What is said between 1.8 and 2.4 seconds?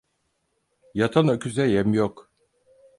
yok.